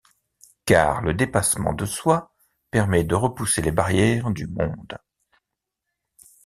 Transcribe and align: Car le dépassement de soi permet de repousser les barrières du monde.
Car 0.65 1.03
le 1.03 1.13
dépassement 1.13 1.73
de 1.73 1.85
soi 1.85 2.33
permet 2.71 3.03
de 3.03 3.13
repousser 3.13 3.61
les 3.61 3.69
barrières 3.71 4.31
du 4.31 4.47
monde. 4.47 4.97